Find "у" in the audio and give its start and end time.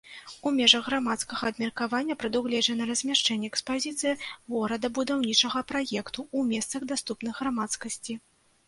0.49-0.51